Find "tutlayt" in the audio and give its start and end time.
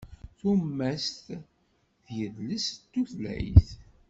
2.91-3.67